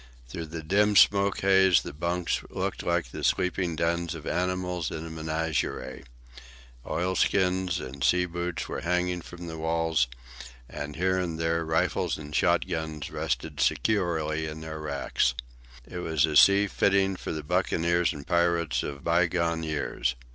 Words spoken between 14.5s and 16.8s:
the racks. It was a sea